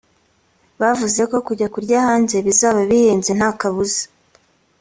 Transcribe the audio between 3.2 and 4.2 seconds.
nta kabuza